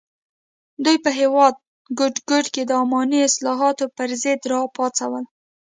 [0.83, 1.55] دوی په هېواد
[1.99, 5.23] ګوټ ګوټ کې د اماني اصلاحاتو پر ضد راپاڅول.